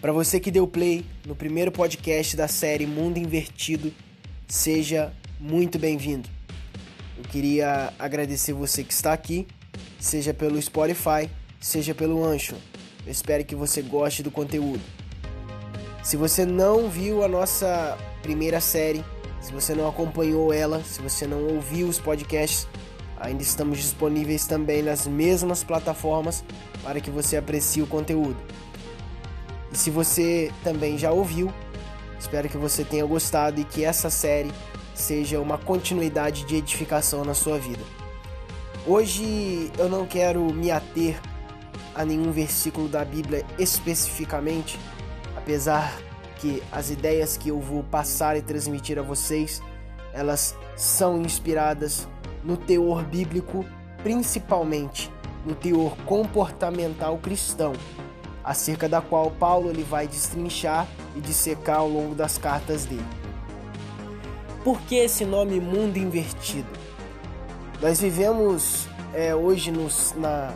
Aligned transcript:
Para 0.00 0.12
você 0.12 0.38
que 0.38 0.52
deu 0.52 0.64
play 0.64 1.04
no 1.26 1.34
primeiro 1.34 1.72
podcast 1.72 2.36
da 2.36 2.46
série 2.46 2.86
Mundo 2.86 3.18
Invertido, 3.18 3.92
seja 4.46 5.12
muito 5.40 5.76
bem-vindo. 5.76 6.28
Eu 7.16 7.24
queria 7.24 7.92
agradecer 7.98 8.52
você 8.52 8.84
que 8.84 8.92
está 8.92 9.12
aqui, 9.12 9.48
seja 9.98 10.32
pelo 10.32 10.62
Spotify, 10.62 11.28
seja 11.60 11.96
pelo 11.96 12.24
Ancho. 12.24 12.54
Eu 13.04 13.10
espero 13.10 13.44
que 13.44 13.56
você 13.56 13.82
goste 13.82 14.22
do 14.22 14.30
conteúdo. 14.30 14.80
Se 16.04 16.16
você 16.16 16.46
não 16.46 16.88
viu 16.88 17.24
a 17.24 17.28
nossa 17.28 17.98
primeira 18.22 18.60
série, 18.60 19.04
se 19.40 19.50
você 19.50 19.74
não 19.74 19.88
acompanhou 19.88 20.52
ela, 20.52 20.80
se 20.84 21.02
você 21.02 21.26
não 21.26 21.42
ouviu 21.42 21.88
os 21.88 21.98
podcasts, 21.98 22.68
ainda 23.18 23.42
estamos 23.42 23.78
disponíveis 23.78 24.46
também 24.46 24.80
nas 24.80 25.08
mesmas 25.08 25.64
plataformas 25.64 26.44
para 26.84 27.00
que 27.00 27.10
você 27.10 27.36
aprecie 27.36 27.82
o 27.82 27.86
conteúdo. 27.88 28.36
Se 29.78 29.90
você 29.90 30.50
também 30.64 30.98
já 30.98 31.12
ouviu, 31.12 31.52
espero 32.18 32.48
que 32.48 32.58
você 32.58 32.84
tenha 32.84 33.06
gostado 33.06 33.60
e 33.60 33.64
que 33.64 33.84
essa 33.84 34.10
série 34.10 34.50
seja 34.92 35.40
uma 35.40 35.56
continuidade 35.56 36.44
de 36.46 36.56
edificação 36.56 37.24
na 37.24 37.32
sua 37.32 37.60
vida. 37.60 37.84
Hoje 38.84 39.70
eu 39.78 39.88
não 39.88 40.04
quero 40.04 40.52
me 40.52 40.72
ater 40.72 41.20
a 41.94 42.04
nenhum 42.04 42.32
versículo 42.32 42.88
da 42.88 43.04
Bíblia 43.04 43.46
especificamente, 43.56 44.76
apesar 45.36 45.96
que 46.40 46.60
as 46.72 46.90
ideias 46.90 47.36
que 47.36 47.50
eu 47.50 47.60
vou 47.60 47.84
passar 47.84 48.36
e 48.36 48.42
transmitir 48.42 48.98
a 48.98 49.02
vocês, 49.02 49.62
elas 50.12 50.56
são 50.76 51.22
inspiradas 51.22 52.08
no 52.42 52.56
teor 52.56 53.04
bíblico, 53.04 53.64
principalmente 54.02 55.08
no 55.46 55.54
teor 55.54 55.96
comportamental 55.98 57.16
cristão, 57.18 57.72
acerca 58.48 58.88
da 58.88 59.02
qual 59.02 59.30
Paulo 59.30 59.68
ele 59.68 59.82
vai 59.82 60.08
destrinchar 60.08 60.88
e 61.14 61.20
dissecar 61.20 61.80
ao 61.80 61.88
longo 61.88 62.14
das 62.14 62.38
cartas 62.38 62.86
dele. 62.86 63.04
Por 64.64 64.80
que 64.80 64.94
esse 64.94 65.26
nome 65.26 65.60
mundo 65.60 65.98
invertido? 65.98 66.66
Nós 67.78 68.00
vivemos 68.00 68.88
é, 69.12 69.34
hoje 69.34 69.70
nos, 69.70 70.14
na, 70.16 70.54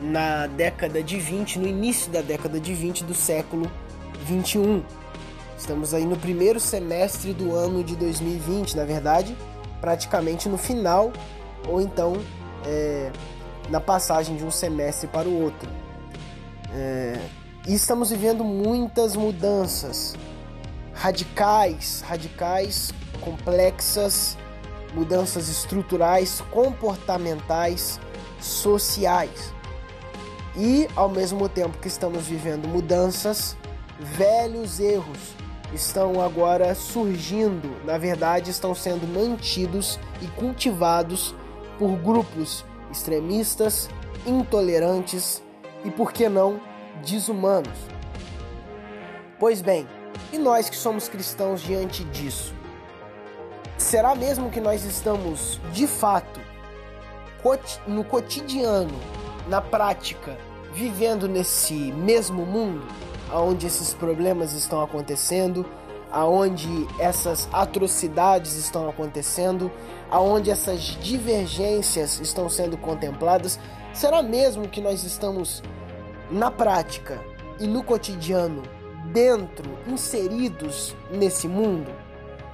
na 0.00 0.46
década 0.46 1.02
de 1.02 1.20
20, 1.20 1.58
no 1.58 1.68
início 1.68 2.10
da 2.10 2.22
década 2.22 2.58
de 2.58 2.72
20 2.72 3.04
do 3.04 3.12
século 3.12 3.70
21. 4.24 4.82
Estamos 5.58 5.92
aí 5.92 6.06
no 6.06 6.16
primeiro 6.16 6.58
semestre 6.58 7.34
do 7.34 7.54
ano 7.54 7.84
de 7.84 7.96
2020, 7.96 8.78
na 8.78 8.86
verdade, 8.86 9.36
praticamente 9.78 10.48
no 10.48 10.56
final, 10.56 11.12
ou 11.68 11.82
então 11.82 12.14
é, 12.64 13.12
na 13.68 13.78
passagem 13.78 14.36
de 14.36 14.44
um 14.44 14.50
semestre 14.50 15.06
para 15.06 15.28
o 15.28 15.42
outro. 15.42 15.68
É, 16.72 17.18
e 17.66 17.74
estamos 17.74 18.10
vivendo 18.10 18.44
muitas 18.44 19.16
mudanças 19.16 20.14
radicais, 20.92 22.02
radicais, 22.06 22.92
complexas, 23.20 24.36
mudanças 24.94 25.48
estruturais, 25.48 26.42
comportamentais, 26.50 28.00
sociais. 28.40 29.52
E 30.56 30.88
ao 30.96 31.08
mesmo 31.08 31.48
tempo 31.48 31.78
que 31.78 31.88
estamos 31.88 32.26
vivendo 32.26 32.66
mudanças, 32.66 33.56
velhos 34.00 34.80
erros 34.80 35.34
estão 35.72 36.20
agora 36.20 36.74
surgindo, 36.74 37.76
na 37.84 37.98
verdade, 37.98 38.50
estão 38.50 38.74
sendo 38.74 39.06
mantidos 39.06 40.00
e 40.22 40.26
cultivados 40.28 41.34
por 41.78 41.96
grupos 41.98 42.64
extremistas, 42.90 43.88
intolerantes 44.26 45.42
e, 45.84 45.90
por 45.90 46.12
que 46.12 46.28
não, 46.28 46.60
desumanos. 47.04 47.78
Pois 49.38 49.60
bem, 49.62 49.86
e 50.32 50.38
nós 50.38 50.68
que 50.68 50.76
somos 50.76 51.08
cristãos 51.08 51.60
diante 51.60 52.04
disso? 52.04 52.54
Será 53.76 54.14
mesmo 54.14 54.50
que 54.50 54.60
nós 54.60 54.84
estamos, 54.84 55.60
de 55.72 55.86
fato, 55.86 56.40
no 57.86 58.04
cotidiano, 58.04 58.98
na 59.48 59.60
prática, 59.60 60.36
vivendo 60.72 61.28
nesse 61.28 61.74
mesmo 61.74 62.44
mundo? 62.44 62.86
aonde 63.30 63.66
esses 63.66 63.94
problemas 63.94 64.52
estão 64.52 64.82
acontecendo, 64.82 65.66
aonde 66.10 66.86
essas 66.98 67.48
atrocidades 67.52 68.56
estão 68.56 68.88
acontecendo, 68.88 69.70
aonde 70.10 70.50
essas 70.50 70.80
divergências 70.80 72.20
estão 72.20 72.48
sendo 72.48 72.76
contempladas, 72.76 73.58
será 73.92 74.22
mesmo 74.22 74.68
que 74.68 74.80
nós 74.80 75.04
estamos 75.04 75.62
na 76.30 76.50
prática 76.50 77.20
e 77.60 77.66
no 77.66 77.82
cotidiano 77.82 78.62
dentro, 79.12 79.70
inseridos 79.86 80.94
nesse 81.10 81.48
mundo? 81.48 81.90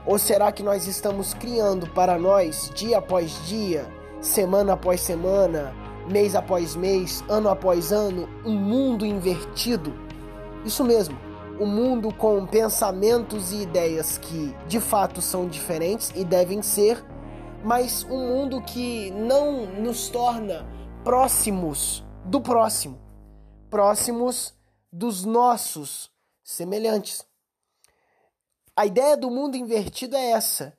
Ou 0.07 0.19
será 0.19 0.53
que 0.53 0.63
nós 0.63 0.87
estamos 0.87 1.33
criando 1.35 1.89
para 1.91 2.19
nós, 2.19 2.71
dia 2.75 2.99
após 2.99 3.41
dia, 3.47 3.87
semana 4.21 4.75
após 4.75 5.01
semana, 5.01 5.75
mês 6.11 6.35
após 6.35 6.77
mês, 6.77 7.25
ano 7.29 7.49
após 7.49 7.91
ano, 7.91 8.29
um 8.45 8.55
mundo 8.55 9.07
invertido? 9.07 9.95
Isso 10.65 10.85
mesmo, 10.85 11.17
o 11.61 11.67
mundo 11.67 12.13
com 12.13 12.47
pensamentos 12.47 13.53
e 13.53 13.63
ideias 13.63 14.19
que 14.19 14.55
de 14.67 14.81
fato 14.81 15.21
são 15.21 15.49
diferentes 15.49 16.13
e 16.15 16.25
devem 16.25 16.63
ser, 16.63 17.05
mas 17.65 18.05
um 18.05 18.29
mundo 18.29 18.61
que 18.63 19.11
não 19.13 19.67
nos 19.67 20.09
torna 20.09 20.67
próximos 21.03 22.05
do 22.25 22.41
próximo, 22.41 22.99
próximos 23.71 24.55
dos 24.93 25.25
nossos 25.25 26.11
semelhantes. 26.43 27.25
A 28.77 28.87
ideia 28.87 29.17
do 29.17 29.31
mundo 29.31 29.57
invertido 29.57 30.17
é 30.17 30.31
essa. 30.31 30.77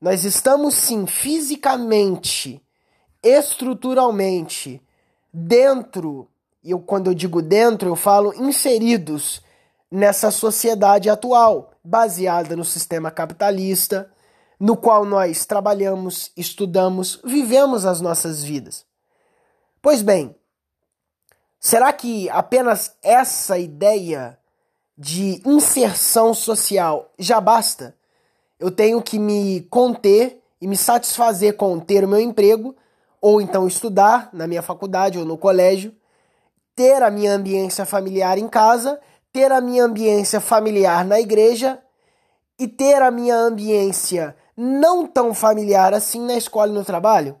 Nós 0.00 0.24
estamos 0.24 0.74
sim 0.74 1.06
fisicamente, 1.06 2.62
estruturalmente, 3.22 4.82
dentro 5.32 6.28
e 6.64 6.74
quando 6.74 7.08
eu 7.08 7.14
digo 7.14 7.42
dentro, 7.42 7.90
eu 7.90 7.96
falo 7.96 8.32
inseridos 8.34 9.42
nessa 9.94 10.32
sociedade 10.32 11.08
atual, 11.08 11.70
baseada 11.84 12.56
no 12.56 12.64
sistema 12.64 13.12
capitalista, 13.12 14.10
no 14.58 14.76
qual 14.76 15.04
nós 15.04 15.46
trabalhamos, 15.46 16.32
estudamos, 16.36 17.20
vivemos 17.24 17.86
as 17.86 18.00
nossas 18.00 18.42
vidas. 18.42 18.84
Pois 19.80 20.02
bem, 20.02 20.34
será 21.60 21.92
que 21.92 22.28
apenas 22.30 22.96
essa 23.04 23.56
ideia 23.56 24.36
de 24.98 25.40
inserção 25.46 26.34
social 26.34 27.12
já 27.16 27.40
basta? 27.40 27.94
Eu 28.58 28.72
tenho 28.72 29.00
que 29.00 29.16
me 29.16 29.60
conter 29.70 30.42
e 30.60 30.66
me 30.66 30.76
satisfazer 30.76 31.56
com 31.56 31.78
ter 31.78 32.02
o 32.02 32.08
meu 32.08 32.18
emprego, 32.18 32.74
ou 33.20 33.40
então 33.40 33.64
estudar 33.68 34.28
na 34.32 34.48
minha 34.48 34.60
faculdade 34.60 35.20
ou 35.20 35.24
no 35.24 35.38
colégio 35.38 35.94
ter 36.74 37.02
a 37.02 37.10
minha 37.10 37.32
ambiência 37.32 37.86
familiar 37.86 38.36
em 38.36 38.48
casa, 38.48 39.00
ter 39.34 39.50
a 39.50 39.60
minha 39.60 39.82
ambiência 39.82 40.40
familiar 40.40 41.04
na 41.04 41.18
igreja 41.18 41.82
e 42.56 42.68
ter 42.68 43.02
a 43.02 43.10
minha 43.10 43.34
ambiência 43.34 44.36
não 44.56 45.08
tão 45.08 45.34
familiar 45.34 45.92
assim 45.92 46.20
na 46.24 46.36
escola 46.36 46.70
e 46.70 46.74
no 46.74 46.84
trabalho? 46.84 47.36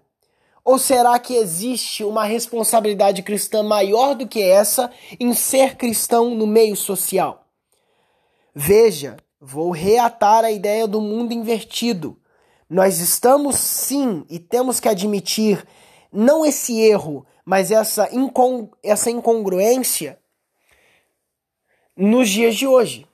Ou 0.64 0.76
será 0.76 1.16
que 1.20 1.36
existe 1.36 2.02
uma 2.02 2.24
responsabilidade 2.24 3.22
cristã 3.22 3.62
maior 3.62 4.16
do 4.16 4.26
que 4.26 4.42
essa 4.42 4.90
em 5.20 5.32
ser 5.34 5.76
cristão 5.76 6.34
no 6.34 6.48
meio 6.48 6.74
social? 6.74 7.46
Veja, 8.52 9.16
vou 9.40 9.70
reatar 9.70 10.44
a 10.44 10.50
ideia 10.50 10.88
do 10.88 11.00
mundo 11.00 11.32
invertido. 11.32 12.18
Nós 12.68 12.98
estamos 12.98 13.54
sim 13.54 14.24
e 14.28 14.40
temos 14.40 14.80
que 14.80 14.88
admitir 14.88 15.64
não 16.12 16.44
esse 16.44 16.76
erro, 16.80 17.24
mas 17.44 17.70
essa, 17.70 18.08
essa 18.82 19.10
incongruência 19.12 20.18
nos 21.96 22.28
dias 22.28 22.56
de 22.56 22.66
hoje. 22.66 23.06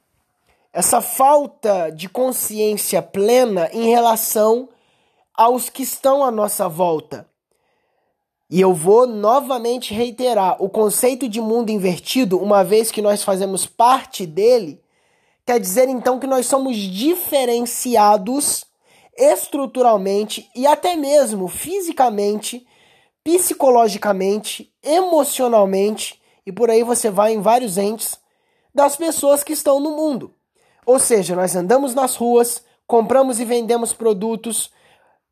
Essa 0.73 1.01
falta 1.01 1.91
de 1.91 2.09
consciência 2.09 3.03
plena 3.03 3.69
em 3.73 3.91
relação 3.91 4.69
aos 5.35 5.69
que 5.69 5.83
estão 5.83 6.25
à 6.25 6.31
nossa 6.31 6.69
volta. 6.69 7.29
E 8.49 8.61
eu 8.61 8.75
vou 8.75 9.07
novamente 9.07 9.95
reiterar: 9.95 10.57
o 10.63 10.69
conceito 10.69 11.29
de 11.29 11.41
mundo 11.41 11.71
invertido, 11.71 12.39
uma 12.39 12.63
vez 12.63 12.91
que 12.91 13.03
nós 13.03 13.23
fazemos 13.23 13.67
parte 13.67 14.27
dele, 14.27 14.81
quer 15.47 15.59
dizer 15.59 15.89
então 15.89 16.19
que 16.19 16.27
nós 16.27 16.47
somos 16.47 16.77
diferenciados 16.77 18.65
estruturalmente 19.17 20.49
e 20.55 20.67
até 20.67 20.97
mesmo 20.97 21.49
fisicamente 21.49 22.67
psicologicamente, 23.23 24.73
emocionalmente 24.83 26.21
e 26.47 26.53
por 26.53 26.71
aí 26.71 26.83
você 26.83 27.11
vai 27.11 27.35
em 27.35 27.41
vários 27.41 27.77
entes 27.77 28.20
das 28.75 28.97
pessoas 28.97 29.43
que 29.43 29.53
estão 29.53 29.81
no 29.81 29.97
mundo. 29.97 30.35
Ou 30.87 30.99
seja, 30.99 31.37
nós 31.37 31.55
andamos 31.55 31.95
nas 31.95 32.17
ruas, 32.17 32.65
compramos 32.87 33.39
e 33.41 33.45
vendemos 33.45 33.93
produtos, 33.93 34.71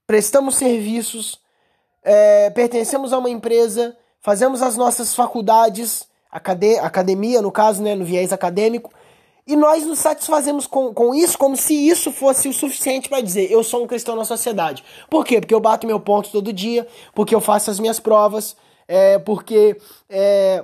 prestamos 0.06 0.56
serviços, 0.56 1.40
é, 2.02 2.50
pertencemos 2.50 3.12
a 3.12 3.18
uma 3.18 3.30
empresa, 3.30 3.96
fazemos 4.20 4.62
as 4.62 4.76
nossas 4.76 5.14
faculdades, 5.14 6.06
academia, 6.30 7.42
no 7.42 7.50
caso, 7.50 7.82
né, 7.82 7.94
no 7.94 8.04
viés 8.04 8.32
acadêmico, 8.32 8.92
e 9.46 9.56
nós 9.56 9.84
nos 9.86 9.98
satisfazemos 9.98 10.66
com, 10.66 10.92
com 10.92 11.14
isso 11.14 11.38
como 11.38 11.56
se 11.56 11.72
isso 11.74 12.12
fosse 12.12 12.48
o 12.48 12.52
suficiente 12.52 13.08
para 13.08 13.22
dizer 13.22 13.50
eu 13.50 13.64
sou 13.64 13.82
um 13.82 13.86
cristão 13.86 14.14
na 14.14 14.24
sociedade. 14.24 14.84
Por 15.08 15.24
quê? 15.24 15.40
Porque 15.40 15.54
eu 15.54 15.60
bato 15.60 15.86
meu 15.86 15.98
ponto 15.98 16.30
todo 16.30 16.52
dia, 16.52 16.86
porque 17.14 17.34
eu 17.34 17.40
faço 17.40 17.70
as 17.70 17.80
minhas 17.80 17.98
provas, 17.98 18.54
é, 18.86 19.18
porque 19.18 19.80
é, 20.08 20.62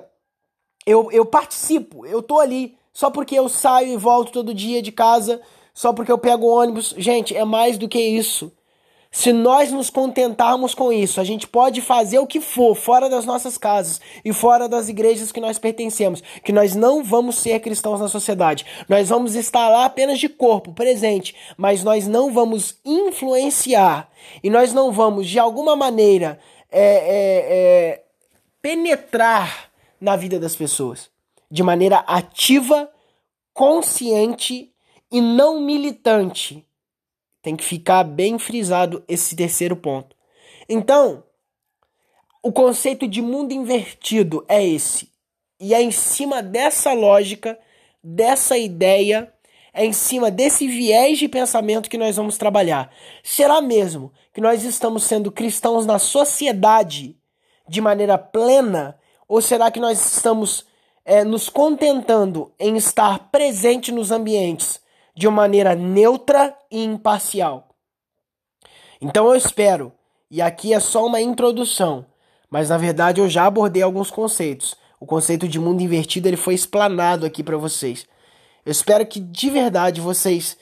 eu, 0.87 1.11
eu 1.11 1.25
participo, 1.25 2.05
eu 2.07 2.23
tô 2.23 2.39
ali 2.39 2.77
só 2.93 3.11
porque 3.11 3.35
eu 3.35 3.49
saio 3.49 3.93
e 3.93 3.97
volto 3.97 4.33
todo 4.33 4.55
dia 4.55 4.81
de 4.81 4.93
casa, 4.93 5.41
só 5.75 5.93
porque 5.93 6.13
eu 6.13 6.19
pego 6.19 6.47
ônibus. 6.47 6.95
Gente, 6.97 7.37
é 7.37 7.45
mais 7.45 7.77
do 7.77 7.89
que 7.89 8.01
isso. 8.01 8.53
Se 9.11 9.33
nós 9.33 9.71
nos 9.71 9.91
contentarmos 9.91 10.75
com 10.75 10.93
isso, 10.93 11.21
a 11.21 11.25
gente 11.25 11.47
pode 11.47 11.81
fazer 11.81 12.19
o 12.19 12.27
que 12.27 12.41
for 12.41 12.75
fora 12.75 13.09
das 13.09 13.25
nossas 13.25 13.57
casas 13.57 14.01
e 14.25 14.33
fora 14.33 14.69
das 14.69 14.89
igrejas 14.89 15.31
que 15.31 15.41
nós 15.41 15.57
pertencemos, 15.57 16.21
que 16.43 16.53
nós 16.53 16.75
não 16.75 17.03
vamos 17.03 17.37
ser 17.37 17.61
cristãos 17.61 18.01
na 18.01 18.09
sociedade. 18.09 18.67
Nós 18.89 19.09
vamos 19.09 19.37
estar 19.37 19.69
lá 19.69 19.85
apenas 19.85 20.19
de 20.19 20.29
corpo, 20.29 20.73
presente, 20.73 21.33
mas 21.57 21.85
nós 21.85 22.09
não 22.09 22.33
vamos 22.33 22.77
influenciar 22.85 24.11
e 24.43 24.51
nós 24.51 24.73
não 24.73 24.91
vamos, 24.91 25.29
de 25.29 25.39
alguma 25.39 25.77
maneira, 25.77 26.41
é, 26.69 26.83
é, 26.83 27.47
é, 27.49 28.03
penetrar 28.61 29.71
na 30.01 30.17
vida 30.17 30.39
das 30.39 30.57
pessoas 30.57 31.11
de 31.51 31.63
maneira 31.63 31.99
ativa, 31.99 32.91
consciente 33.53 34.73
e 35.11 35.21
não 35.21 35.61
militante 35.61 36.67
tem 37.41 37.55
que 37.55 37.63
ficar 37.63 38.03
bem 38.05 38.39
frisado 38.39 39.05
esse 39.07 39.37
terceiro 39.37 39.77
ponto. 39.77 40.17
Então, 40.67 41.23
o 42.43 42.51
conceito 42.51 43.07
de 43.07 43.21
mundo 43.21 43.53
invertido 43.53 44.45
é 44.49 44.67
esse. 44.67 45.13
E 45.61 45.75
é 45.75 45.83
em 45.83 45.91
cima 45.91 46.43
dessa 46.43 46.95
lógica, 46.95 47.59
dessa 48.03 48.57
ideia, 48.57 49.31
é 49.75 49.85
em 49.85 49.93
cima 49.93 50.31
desse 50.31 50.67
viés 50.67 51.19
de 51.19 51.29
pensamento 51.29 51.91
que 51.91 51.99
nós 51.99 52.17
vamos 52.17 52.39
trabalhar. 52.39 52.91
Será 53.23 53.61
mesmo 53.61 54.11
que 54.33 54.41
nós 54.41 54.65
estamos 54.65 55.05
sendo 55.05 55.31
cristãos 55.31 55.85
na 55.85 55.99
sociedade 55.99 57.17
de 57.69 57.81
maneira 57.81 58.17
plena? 58.17 58.99
Ou 59.29 59.41
será 59.41 59.71
que 59.71 59.81
nós 59.81 60.15
estamos 60.17 60.67
é, 61.05 61.23
nos 61.23 61.49
contentando 61.49 62.53
em 62.59 62.77
estar 62.77 63.31
presente 63.31 63.93
nos 63.93 64.11
ambientes 64.11 64.81
de 65.15 65.29
uma 65.29 65.43
maneira 65.43 65.75
neutra 65.75 66.57
e 66.71 66.83
imparcial. 66.83 67.69
Então 69.01 69.27
eu 69.29 69.37
espero, 69.37 69.93
e 70.31 70.41
aqui 70.41 70.73
é 70.73 70.81
só 70.81 71.07
uma 71.07 71.21
introdução, 71.21 72.07
mas 72.51 72.71
na 72.71 72.79
verdade 72.79 73.21
eu 73.21 73.29
já 73.29 73.47
abordei 73.47 73.83
alguns 73.83 74.11
conceitos. 74.11 74.75
O 74.99 75.07
conceito 75.07 75.47
de 75.47 75.61
mundo 75.61 75.83
invertido 75.83 76.27
ele 76.27 76.37
foi 76.37 76.55
explanado 76.55 77.27
aqui 77.27 77.43
para 77.43 77.57
vocês. 77.57 78.07
Eu 78.65 78.73
espero 78.73 79.07
que 79.07 79.21
de 79.21 79.51
verdade 79.51 80.01
vocês 80.01 80.57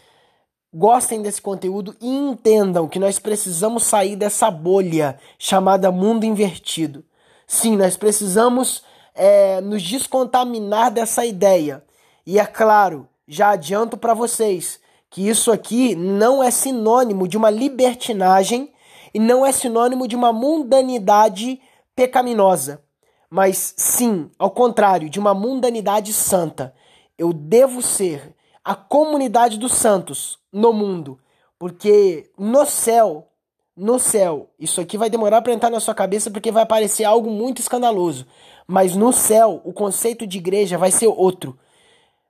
gostem 0.75 1.23
desse 1.23 1.41
conteúdo 1.41 1.95
e 2.01 2.09
entendam 2.09 2.89
que 2.89 2.99
nós 2.99 3.19
precisamos 3.19 3.85
sair 3.85 4.17
dessa 4.17 4.51
bolha 4.51 5.19
chamada 5.39 5.93
mundo 5.93 6.25
invertido. 6.25 7.05
Sim, 7.53 7.77
nós 7.77 7.99
precisamos 7.99 8.83
é, 9.15 9.61
nos 9.61 9.83
descontaminar 9.83 10.91
dessa 10.91 11.27
ideia. 11.27 11.85
E 12.27 12.39
é 12.39 12.47
claro, 12.47 13.07
já 13.29 13.51
adianto 13.51 13.99
para 13.99 14.15
vocês 14.15 14.81
que 15.11 15.29
isso 15.29 15.53
aqui 15.53 15.95
não 15.95 16.43
é 16.43 16.51
sinônimo 16.51 17.29
de 17.29 17.37
uma 17.37 17.51
libertinagem 17.51 18.73
e 19.13 19.19
não 19.19 19.45
é 19.45 19.53
sinônimo 19.53 20.09
de 20.09 20.17
uma 20.17 20.33
mundanidade 20.33 21.61
pecaminosa, 21.95 22.83
mas 23.29 23.75
sim, 23.77 24.31
ao 24.39 24.51
contrário, 24.51 25.11
de 25.11 25.21
uma 25.21 25.35
mundanidade 25.35 26.15
santa. 26.15 26.75
Eu 27.19 27.35
devo 27.35 27.83
ser 27.83 28.35
a 28.65 28.75
comunidade 28.75 29.59
dos 29.59 29.75
santos 29.75 30.39
no 30.51 30.73
mundo, 30.73 31.21
porque 31.59 32.31
no 32.39 32.65
céu, 32.65 33.29
no 33.77 33.99
céu, 33.99 34.51
isso 34.61 34.81
aqui 34.81 34.99
vai 34.99 35.09
demorar 35.09 35.41
para 35.41 35.53
entrar 35.53 35.71
na 35.71 35.81
sua 35.81 35.95
cabeça 35.95 36.31
porque 36.31 36.53
vai 36.53 36.67
parecer 36.67 37.05
algo 37.05 37.31
muito 37.31 37.61
escandaloso, 37.61 38.27
mas 38.67 38.95
no 38.95 39.13
céu 39.13 39.63
o 39.65 39.73
conceito 39.73 40.27
de 40.27 40.39
igreja 40.39 40.77
vai 40.77 40.91
ser 40.91 41.07
outro. 41.07 41.59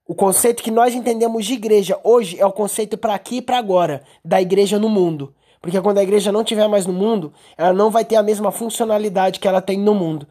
O 0.06 0.14
conceito 0.14 0.62
que 0.62 0.70
nós 0.70 0.94
entendemos 0.94 1.44
de 1.44 1.54
igreja 1.54 1.98
hoje 2.04 2.38
é 2.38 2.46
o 2.46 2.52
conceito 2.52 2.96
para 2.96 3.14
aqui 3.14 3.36
e 3.38 3.42
para 3.42 3.58
agora, 3.58 4.02
da 4.24 4.40
igreja 4.40 4.78
no 4.78 4.88
mundo. 4.88 5.34
Porque 5.60 5.80
quando 5.80 5.98
a 5.98 6.02
igreja 6.02 6.32
não 6.32 6.42
estiver 6.42 6.68
mais 6.68 6.86
no 6.86 6.92
mundo, 6.92 7.32
ela 7.56 7.72
não 7.72 7.90
vai 7.90 8.04
ter 8.04 8.16
a 8.16 8.22
mesma 8.22 8.50
funcionalidade 8.50 9.40
que 9.40 9.46
ela 9.46 9.62
tem 9.62 9.78
no 9.78 9.94
mundo. 9.94 10.26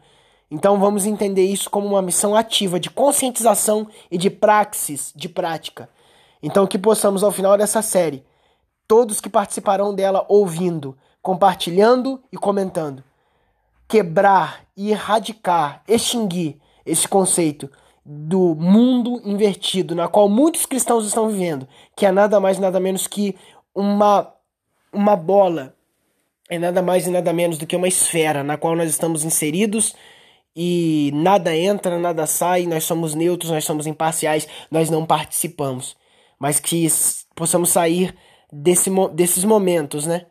Então 0.50 0.78
vamos 0.78 1.06
entender 1.06 1.44
isso 1.44 1.70
como 1.70 1.88
uma 1.88 2.02
missão 2.02 2.36
ativa 2.36 2.78
de 2.78 2.90
conscientização 2.90 3.88
e 4.10 4.18
de 4.18 4.28
praxis, 4.28 5.12
de 5.16 5.28
prática. 5.28 5.88
Então 6.42 6.66
que 6.66 6.78
possamos 6.78 7.24
ao 7.24 7.32
final 7.32 7.56
dessa 7.56 7.80
série, 7.80 8.22
todos 8.86 9.20
que 9.20 9.28
participarão 9.28 9.94
dela 9.94 10.24
ouvindo, 10.28 10.96
compartilhando 11.20 12.22
e 12.32 12.36
comentando, 12.36 13.02
quebrar 13.88 14.64
e 14.76 14.90
erradicar, 14.90 15.82
extinguir 15.86 16.58
esse 16.84 17.06
conceito 17.06 17.70
do 18.04 18.54
mundo 18.54 19.20
invertido, 19.24 19.94
na 19.94 20.08
qual 20.08 20.28
muitos 20.28 20.66
cristãos 20.66 21.06
estão 21.06 21.28
vivendo, 21.28 21.68
que 21.96 22.04
é 22.04 22.10
nada 22.10 22.40
mais 22.40 22.58
nada 22.58 22.80
menos 22.80 23.06
que 23.06 23.36
uma 23.74 24.32
uma 24.92 25.16
bola, 25.16 25.74
é 26.50 26.58
nada 26.58 26.82
mais 26.82 27.06
e 27.06 27.10
nada 27.10 27.32
menos 27.32 27.56
do 27.56 27.66
que 27.66 27.76
uma 27.76 27.88
esfera 27.88 28.42
na 28.42 28.58
qual 28.58 28.76
nós 28.76 28.90
estamos 28.90 29.24
inseridos 29.24 29.94
e 30.54 31.10
nada 31.14 31.56
entra, 31.56 31.98
nada 31.98 32.26
sai, 32.26 32.66
nós 32.66 32.84
somos 32.84 33.14
neutros, 33.14 33.50
nós 33.50 33.64
somos 33.64 33.86
imparciais, 33.86 34.46
nós 34.70 34.90
não 34.90 35.06
participamos, 35.06 35.96
mas 36.38 36.60
que 36.60 36.86
possamos 37.34 37.70
sair 37.70 38.14
desse, 38.52 38.90
desses 39.14 39.44
momentos, 39.44 40.06
né? 40.06 40.26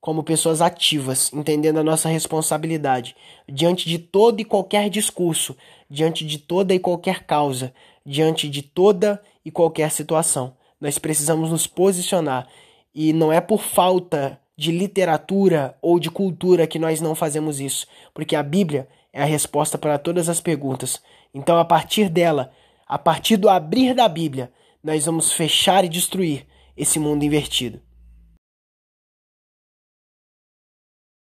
Como 0.00 0.22
pessoas 0.22 0.62
ativas, 0.62 1.32
entendendo 1.32 1.78
a 1.78 1.84
nossa 1.84 2.08
responsabilidade 2.08 3.14
diante 3.48 3.88
de 3.88 3.98
todo 3.98 4.40
e 4.40 4.44
qualquer 4.44 4.88
discurso, 4.88 5.56
diante 5.90 6.24
de 6.24 6.38
toda 6.38 6.74
e 6.74 6.78
qualquer 6.78 7.24
causa, 7.24 7.74
diante 8.04 8.48
de 8.48 8.62
toda 8.62 9.20
e 9.44 9.50
qualquer 9.50 9.90
situação. 9.90 10.56
Nós 10.80 10.98
precisamos 10.98 11.50
nos 11.50 11.66
posicionar 11.66 12.46
e 12.94 13.12
não 13.12 13.32
é 13.32 13.40
por 13.40 13.62
falta 13.62 14.40
de 14.56 14.70
literatura 14.70 15.76
ou 15.82 15.98
de 15.98 16.10
cultura 16.10 16.66
que 16.66 16.78
nós 16.78 17.00
não 17.00 17.14
fazemos 17.14 17.60
isso, 17.60 17.86
porque 18.14 18.34
a 18.34 18.42
Bíblia 18.42 18.88
é 19.12 19.22
a 19.22 19.26
resposta 19.26 19.76
para 19.76 19.98
todas 19.98 20.28
as 20.28 20.40
perguntas. 20.40 21.02
Então, 21.34 21.58
a 21.58 21.64
partir 21.64 22.08
dela, 22.08 22.50
a 22.86 22.98
partir 22.98 23.36
do 23.36 23.48
abrir 23.48 23.92
da 23.92 24.08
Bíblia, 24.08 24.50
nós 24.82 25.04
vamos 25.04 25.32
fechar 25.32 25.84
e 25.84 25.88
destruir 25.88 26.46
esse 26.76 26.98
mundo 26.98 27.24
invertido. 27.24 27.80